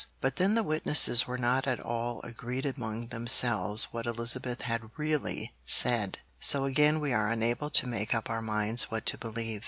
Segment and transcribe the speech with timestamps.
[0.19, 5.53] But then the witnesses were not at all agreed among themselves what Elizabeth had really
[5.63, 9.59] said, so again we are unable to make up our minds what to believe.